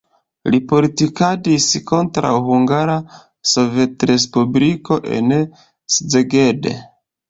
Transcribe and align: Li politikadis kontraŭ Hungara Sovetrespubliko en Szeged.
Li 0.53 0.59
politikadis 0.69 1.67
kontraŭ 1.91 2.33
Hungara 2.49 2.97
Sovetrespubliko 3.53 5.03
en 5.23 5.41
Szeged. 6.01 6.77